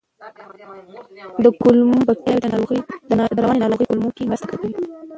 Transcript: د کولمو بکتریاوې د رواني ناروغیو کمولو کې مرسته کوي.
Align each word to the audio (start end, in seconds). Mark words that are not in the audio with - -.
د 1.43 1.45
کولمو 1.61 1.97
بکتریاوې 2.07 2.79
د 3.09 3.37
رواني 3.43 3.59
ناروغیو 3.63 3.87
کمولو 3.89 4.15
کې 4.15 4.27
مرسته 4.31 4.45
کوي. 4.59 4.71